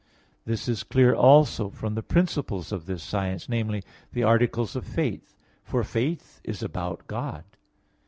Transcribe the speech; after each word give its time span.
This 0.45 0.67
is 0.67 0.81
clear 0.81 1.13
also 1.13 1.69
from 1.69 1.93
the 1.93 2.01
principles 2.01 2.71
of 2.71 2.87
this 2.87 3.03
science, 3.03 3.47
namely, 3.47 3.83
the 4.13 4.23
articles 4.23 4.75
of 4.75 4.83
faith, 4.83 5.37
for 5.63 5.83
faith 5.83 6.41
is 6.43 6.63
about 6.63 7.05
God. 7.05 7.43